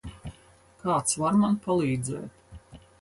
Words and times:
Kāds 0.85 1.19
var 1.23 1.37
man 1.43 1.59
palīdzēt? 1.67 2.81